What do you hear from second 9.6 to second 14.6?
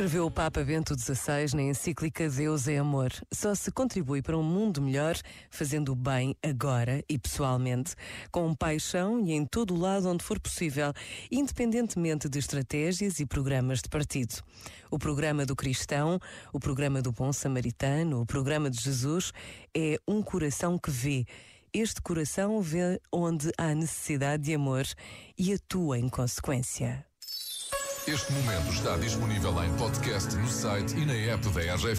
o lado onde for possível, independentemente de estratégias e programas de partido.